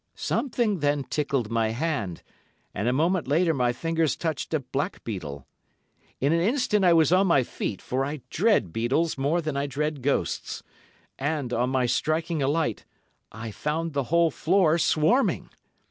Something 0.15 0.79
then 0.79 1.03
tickled 1.03 1.51
my 1.51 1.69
hand, 1.69 2.23
and 2.73 2.87
a 2.87 2.91
moment 2.91 3.27
later 3.27 3.53
my 3.53 3.71
fingers 3.71 4.15
touched 4.15 4.51
a 4.51 4.59
blackbeetle. 4.59 5.45
In 6.19 6.33
an 6.33 6.39
instant 6.41 6.83
I 6.83 6.91
was 6.91 7.11
on 7.13 7.27
my 7.27 7.43
feet, 7.43 7.83
for 7.83 8.03
I 8.03 8.21
dread 8.31 8.73
beetles 8.73 9.15
more 9.15 9.41
than 9.41 9.55
I 9.55 9.67
dread 9.67 10.01
ghosts, 10.01 10.63
and, 11.19 11.53
on 11.53 11.69
my 11.69 11.85
striking 11.85 12.41
a 12.41 12.47
light, 12.47 12.83
I 13.31 13.51
found 13.51 13.93
the 13.93 14.05
whole 14.05 14.31
floor 14.31 14.79
swarming. 14.79 15.51